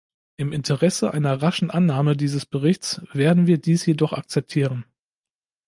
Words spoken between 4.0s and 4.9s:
akzeptieren.